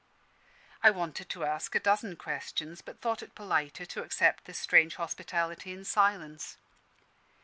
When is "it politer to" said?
3.21-4.01